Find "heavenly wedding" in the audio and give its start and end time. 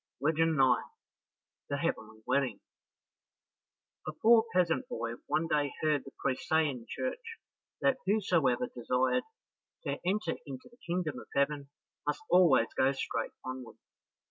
1.77-2.59